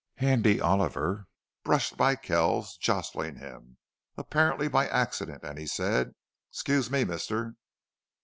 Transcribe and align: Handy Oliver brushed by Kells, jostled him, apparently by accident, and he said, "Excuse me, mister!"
Handy 0.15 0.59
Oliver 0.59 1.27
brushed 1.63 1.95
by 1.95 2.15
Kells, 2.15 2.75
jostled 2.77 3.35
him, 3.37 3.77
apparently 4.17 4.67
by 4.67 4.87
accident, 4.87 5.43
and 5.43 5.59
he 5.59 5.67
said, 5.67 6.15
"Excuse 6.51 6.89
me, 6.89 7.03
mister!" 7.05 7.53